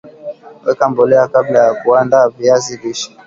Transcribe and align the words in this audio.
Weka 0.65 0.85
mbolea 0.89 1.27
kabla 1.27 1.59
ya 1.63 1.73
kuanda 1.73 2.29
viazi 2.29 2.77
lishe 2.77 3.11